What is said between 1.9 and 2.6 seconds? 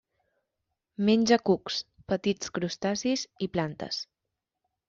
petits